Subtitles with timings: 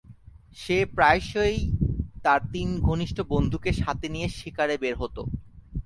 [0.57, 1.57] সে প্রায়শই
[2.23, 5.17] তার তিন ঘনিষ্ঠ বন্ধুকে সাথে নিয়ে শিকারে বের হত।